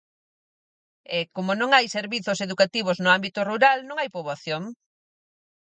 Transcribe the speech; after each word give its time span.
E, 1.15 1.17
como 1.35 1.51
non 1.59 1.69
hai 1.75 1.85
servizos 1.97 2.39
educativos 2.47 2.97
no 3.03 3.09
ámbito 3.17 3.39
rural, 3.51 3.77
non 3.87 3.97
hai 3.99 4.09
poboación. 4.15 4.63